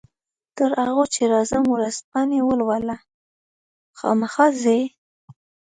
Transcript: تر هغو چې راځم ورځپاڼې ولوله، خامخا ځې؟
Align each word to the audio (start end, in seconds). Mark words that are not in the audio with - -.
تر 0.57 0.69
هغو 0.81 1.03
چې 1.13 1.21
راځم 1.33 1.63
ورځپاڼې 1.73 2.39
ولوله، 2.49 2.97
خامخا 3.97 4.47
ځې؟ 4.61 4.79